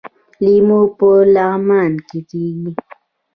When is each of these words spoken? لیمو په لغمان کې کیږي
لیمو 0.43 0.81
په 0.97 1.09
لغمان 1.35 1.93
کې 2.07 2.19
کیږي 2.29 2.71